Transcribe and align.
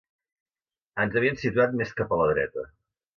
Ens 1.03 1.17
havien 1.21 1.37
situat 1.41 1.75
més 1.83 1.91
cap 1.99 2.17
a 2.17 2.19
la 2.23 2.29
dreta 2.33 2.65